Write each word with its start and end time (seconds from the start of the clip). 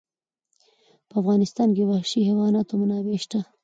په 1.09 1.15
افغانستان 1.21 1.67
کې 1.75 1.83
د 1.83 1.87
وحشي 1.91 2.21
حیواناتو 2.27 2.71
منابع 2.81 3.17
شته. 3.23 3.39